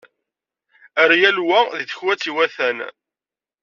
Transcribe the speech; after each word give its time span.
Err 1.03 1.11
yal 1.21 1.37
awal 1.41 1.67
deg 1.79 1.87
tekwat 1.89 2.29
iwatan. 2.29 2.77